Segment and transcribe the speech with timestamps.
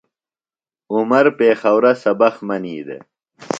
[0.93, 3.03] عمر پیخورہ سبق منی دےۡ۔